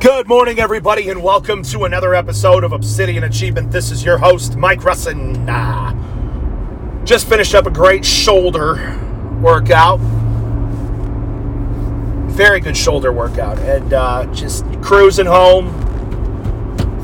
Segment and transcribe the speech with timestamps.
[0.00, 3.70] Good morning, everybody, and welcome to another episode of Obsidian Achievement.
[3.70, 5.46] This is your host, Mike Russin.
[5.48, 9.00] Uh, just finished up a great shoulder
[9.40, 9.98] workout.
[12.30, 15.72] Very good shoulder workout, and uh, just cruising home,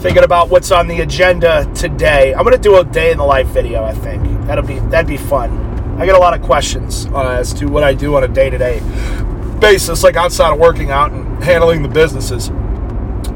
[0.00, 2.34] thinking about what's on the agenda today.
[2.34, 3.82] I'm gonna do a day in the life video.
[3.82, 5.96] I think that'll be that'd be fun.
[5.98, 8.80] I get a lot of questions uh, as to what I do on a day-to-day
[9.60, 12.50] basis, like outside of working out and handling the businesses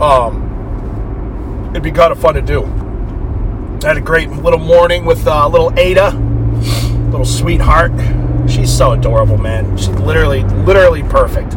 [0.00, 2.64] um, it'd be kind of fun to do.
[3.84, 6.10] I had a great little morning with uh, little Ada,
[7.10, 7.92] little sweetheart.
[8.48, 9.76] She's so adorable, man.
[9.76, 11.54] She's literally, literally perfect.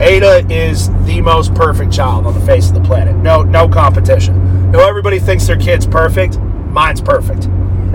[0.00, 3.16] Ada is the most perfect child on the face of the planet.
[3.16, 4.70] No, no competition.
[4.70, 6.38] No, everybody thinks their kid's perfect.
[6.38, 7.48] Mine's perfect.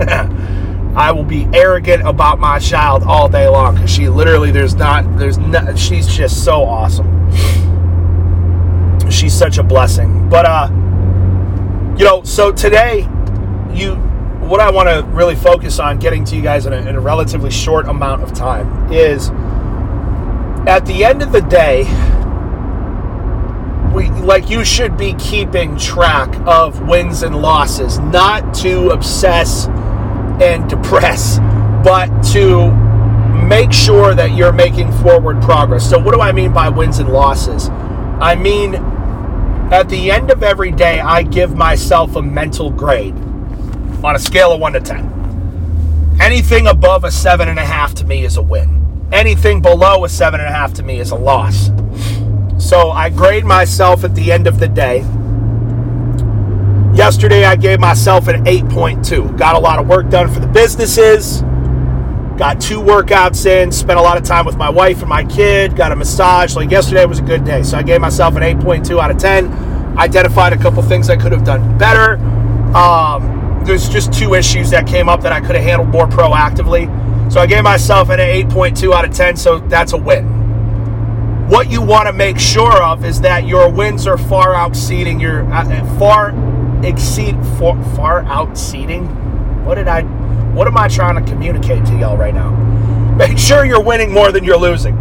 [0.96, 5.18] I will be arrogant about my child all day long because she literally, there's not,
[5.18, 7.15] there's not, she's just so awesome
[9.36, 10.28] such a blessing.
[10.28, 10.68] But uh,
[11.98, 13.00] you know, so today,
[13.72, 13.96] you
[14.46, 17.00] what I want to really focus on getting to you guys in a, in a
[17.00, 19.30] relatively short amount of time is
[20.68, 21.82] at the end of the day,
[23.92, 29.66] we like you should be keeping track of wins and losses, not to obsess
[30.40, 31.38] and depress,
[31.84, 32.70] but to
[33.46, 35.88] make sure that you're making forward progress.
[35.88, 37.68] So, what do I mean by wins and losses?
[38.20, 38.74] I mean
[39.72, 43.14] at the end of every day, I give myself a mental grade
[44.04, 46.18] on a scale of 1 to 10.
[46.20, 49.08] Anything above a 7.5 to me is a win.
[49.12, 51.70] Anything below a 7.5 to me is a loss.
[52.58, 54.98] So I grade myself at the end of the day.
[56.96, 59.36] Yesterday, I gave myself an 8.2.
[59.36, 61.42] Got a lot of work done for the businesses
[62.36, 65.74] got two workouts in, spent a lot of time with my wife and my kid,
[65.74, 66.54] got a massage.
[66.54, 67.62] Like yesterday was a good day.
[67.62, 69.52] So I gave myself an 8.2 out of 10.
[69.98, 72.16] Identified a couple things I could have done better.
[72.76, 76.86] Um, there's just two issues that came up that I could have handled more proactively.
[77.32, 79.36] So I gave myself an 8.2 out of 10.
[79.36, 80.36] So that's a win.
[81.48, 85.50] What you want to make sure of is that your wins are far outseeding your
[85.52, 86.34] uh, far
[86.84, 89.64] exceed far, far outseeding.
[89.64, 90.02] What did I
[90.56, 92.50] what am I trying to communicate to y'all right now?
[93.16, 94.96] Make sure you're winning more than you're losing.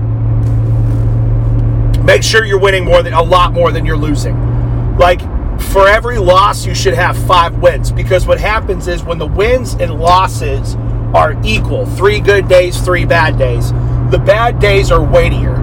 [2.04, 4.36] Make sure you're winning more than a lot more than you're losing.
[4.98, 5.22] Like
[5.72, 9.76] for every loss, you should have five wins because what happens is when the wins
[9.76, 10.76] and losses
[11.16, 13.72] are equal, three good days, three bad days,
[14.12, 15.58] the bad days are weightier.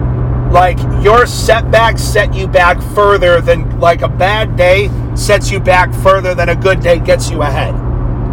[0.51, 5.93] Like your setbacks set you back further than like a bad day sets you back
[5.93, 7.82] further than a good day gets you ahead.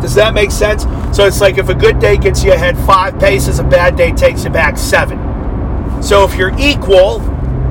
[0.00, 0.84] Does that make sense?
[1.16, 4.12] So it's like if a good day gets you ahead five paces, a bad day
[4.12, 5.18] takes you back seven.
[6.02, 7.20] So if you're equal,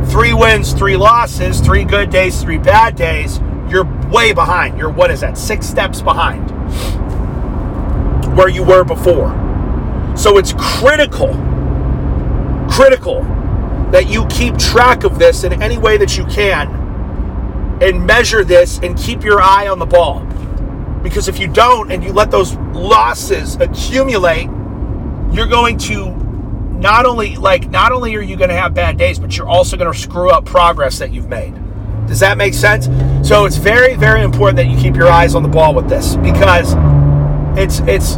[0.06, 4.78] three wins, three losses, three good days, three bad days, you're way behind.
[4.78, 6.50] You're, what is that, six steps behind
[8.36, 9.30] where you were before.
[10.16, 11.34] So it's critical,
[12.70, 13.24] critical
[13.92, 16.70] that you keep track of this in any way that you can
[17.82, 20.29] and measure this and keep your eye on the ball.
[21.04, 24.50] Because if you don't and you let those losses accumulate,
[25.32, 26.10] you're going to
[26.80, 29.78] not only like not only are you going to have bad days, but you're also
[29.78, 31.54] going to screw up progress that you've made.
[32.08, 32.86] Does that make sense?
[33.28, 36.16] So it's very very important that you keep your eyes on the ball with this
[36.18, 36.74] because
[37.58, 38.18] it's it's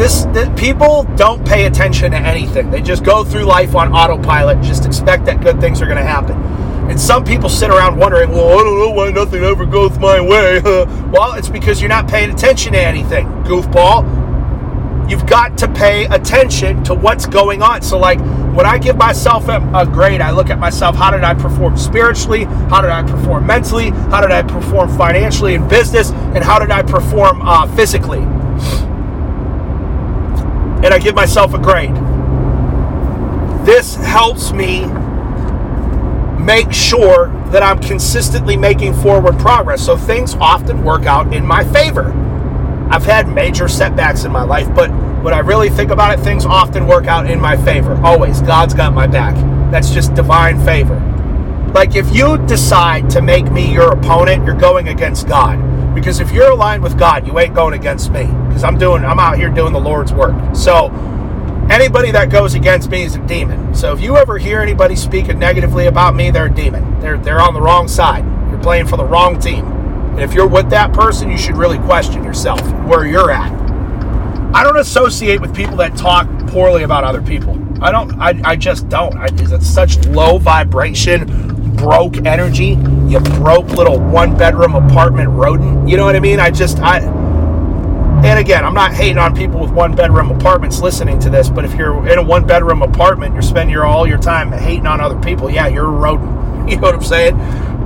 [0.00, 2.70] this, this people don't pay attention to anything.
[2.70, 6.02] They just go through life on autopilot, just expect that good things are going to
[6.02, 6.40] happen.
[6.88, 10.20] And some people sit around wondering, well, I don't know why nothing ever goes my
[10.20, 10.60] way.
[10.62, 14.18] well, it's because you're not paying attention to anything, goofball.
[15.08, 17.82] You've got to pay attention to what's going on.
[17.82, 18.20] So, like,
[18.54, 22.44] when I give myself a grade, I look at myself how did I perform spiritually?
[22.44, 23.90] How did I perform mentally?
[23.90, 26.10] How did I perform financially in business?
[26.10, 28.20] And how did I perform uh, physically?
[30.82, 31.94] And I give myself a grade.
[33.66, 34.84] This helps me
[36.44, 39.84] make sure that I'm consistently making forward progress.
[39.84, 42.12] So things often work out in my favor.
[42.90, 44.90] I've had major setbacks in my life, but
[45.22, 47.94] when I really think about it, things often work out in my favor.
[48.02, 48.40] Always.
[48.40, 49.34] God's got my back.
[49.70, 50.98] That's just divine favor.
[51.74, 55.94] Like if you decide to make me your opponent, you're going against God.
[55.94, 58.24] Because if you're aligned with God, you ain't going against me.
[58.48, 60.34] Because I'm doing I'm out here doing the Lord's work.
[60.56, 60.88] So
[61.70, 63.74] anybody that goes against me is a demon.
[63.74, 67.00] So if you ever hear anybody speaking negatively about me, they're a demon.
[67.00, 68.24] They're they're on the wrong side.
[68.50, 69.64] You're playing for the wrong team.
[69.66, 73.52] And if you're with that person, you should really question yourself where you're at.
[74.52, 77.56] I don't associate with people that talk poorly about other people.
[77.82, 78.20] I don't.
[78.20, 79.16] I, I just don't.
[79.16, 82.76] I, it's such low vibration, broke energy.
[83.06, 85.88] you broke little one bedroom apartment rodent.
[85.88, 86.40] You know what I mean?
[86.40, 86.98] I just, I,
[88.22, 91.64] and again, I'm not hating on people with one bedroom apartments listening to this, but
[91.64, 95.00] if you're in a one bedroom apartment, you're spending your, all your time hating on
[95.00, 96.38] other people, yeah, you're a rodent.
[96.70, 97.36] You know what I'm saying?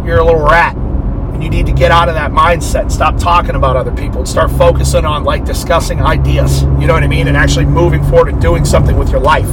[0.05, 0.77] You're a little rat.
[0.77, 2.91] And you need to get out of that mindset.
[2.91, 6.63] Stop talking about other people and start focusing on like discussing ideas.
[6.63, 7.29] You know what I mean?
[7.29, 9.49] And actually moving forward and doing something with your life.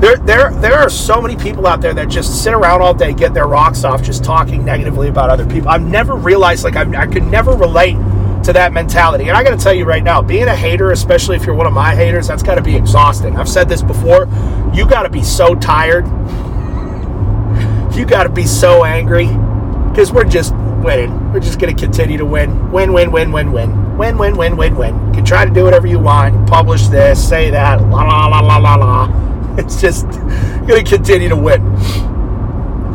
[0.00, 3.14] There, there, there are so many people out there that just sit around all day,
[3.14, 5.68] get their rocks off, just talking negatively about other people.
[5.68, 7.96] I've never realized, like, I, I could never relate
[8.44, 9.28] to that mentality.
[9.28, 11.66] And I got to tell you right now, being a hater, especially if you're one
[11.66, 13.36] of my haters, that's got to be exhausting.
[13.36, 14.28] I've said this before.
[14.72, 16.06] You got to be so tired.
[17.96, 19.26] You got to be so angry
[19.90, 21.32] because we're just winning.
[21.32, 22.72] We're just going to continue to win.
[22.72, 23.98] Win, win, win, win, win.
[23.98, 25.06] Win, win, win, win, win.
[25.08, 28.40] You can try to do whatever you want, publish this, say that, la, la, la,
[28.40, 29.32] la, la, la.
[29.58, 30.06] It's just
[30.66, 31.60] going to continue to win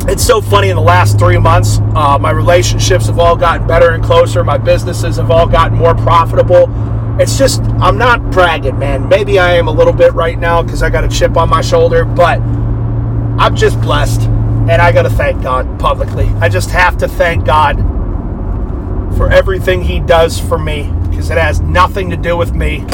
[0.08, 3.92] it's so funny in the last three months uh, my relationships have all gotten better
[3.92, 4.44] and closer.
[4.44, 6.68] My businesses have all gotten more profitable.
[7.20, 9.10] It's just i'm not bragging man.
[9.10, 11.62] Maybe i am a little bit right now because i got a chip on my
[11.62, 12.40] shoulder but
[13.40, 16.28] i'm just blessed and i got to thank god publicly.
[16.40, 17.78] I just have to thank god
[19.18, 22.86] for everything he does for me because it has nothing to do with me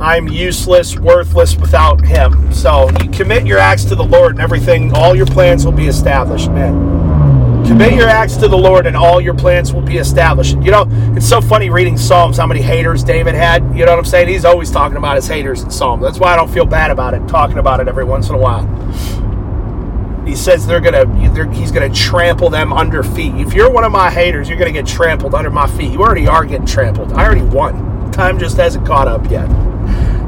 [0.00, 2.52] I'm useless, worthless without Him.
[2.52, 5.88] So you commit your acts to the Lord, and everything, all your plans will be
[5.88, 7.66] established, man.
[7.66, 10.56] Commit your acts to the Lord, and all your plans will be established.
[10.56, 13.62] You know, it's so funny reading Psalms how many haters David had.
[13.76, 14.28] You know what I'm saying?
[14.28, 16.02] He's always talking about his haters in Psalms.
[16.02, 18.38] That's why I don't feel bad about it, talking about it every once in a
[18.38, 18.66] while.
[20.26, 23.34] He says they're gonna, they're, he's gonna trample them under feet.
[23.34, 25.92] If you're one of my haters, you're gonna get trampled under my feet.
[25.92, 27.12] You already are getting trampled.
[27.12, 28.10] I already won.
[28.10, 29.48] Time just hasn't caught up yet.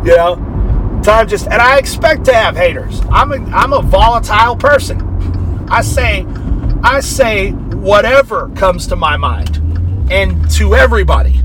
[0.04, 3.00] You know, time just and I expect to have haters.
[3.10, 5.00] I'm a I'm a volatile person.
[5.70, 6.26] I say
[6.82, 9.56] I say whatever comes to my mind
[10.10, 11.40] and to everybody.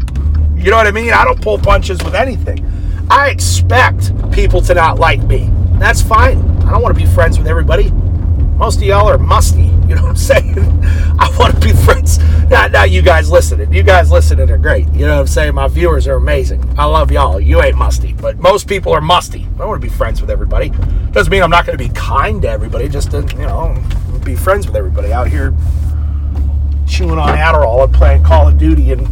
[0.56, 1.14] You know what I mean?
[1.14, 2.66] I don't pull punches with anything.
[3.10, 5.52] I expect people to not like me.
[5.74, 6.40] That's fine.
[6.64, 7.92] I don't want to be friends with everybody.
[8.58, 9.74] Most of y'all are musty.
[9.88, 10.60] You know what I'm saying?
[11.18, 12.20] I want to be friends.
[12.50, 13.72] Not, not you guys listening.
[13.72, 14.86] You guys listening are great.
[14.92, 15.56] You know what I'm saying?
[15.56, 16.62] My viewers are amazing.
[16.78, 17.40] I love y'all.
[17.40, 19.48] You ain't musty, but most people are musty.
[19.58, 20.74] I want to be friends with everybody.
[21.12, 22.90] Doesn't mean I'm not going to be kind to everybody.
[22.90, 23.82] Just to, you know,
[24.26, 25.54] be friends with everybody out here
[26.86, 29.08] chewing on Adderall and playing Call of Duty and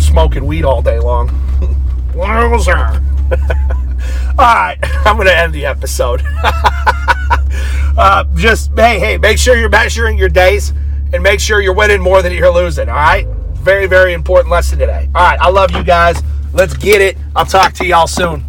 [0.00, 1.28] smoking weed all day long.
[2.14, 2.76] Loser.
[4.38, 6.22] all right, I'm going to end the episode.
[8.00, 10.72] Uh, just hey, hey, make sure you're measuring your days
[11.12, 12.88] and make sure you're winning more than you're losing.
[12.88, 15.08] All right, very, very important lesson today.
[15.14, 16.22] All right, I love you guys.
[16.54, 17.18] Let's get it.
[17.36, 18.42] I'll talk to y'all soon.